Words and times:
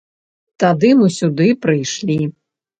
Тады 0.63 0.89
мы 1.03 1.11
сюды 1.19 1.47
прыйшлі. 1.69 2.21